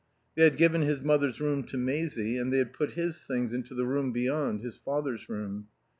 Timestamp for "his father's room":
4.61-5.67